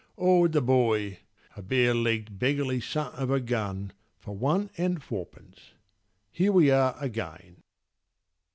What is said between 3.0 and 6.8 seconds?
of a gun, For one and fourpence. Here we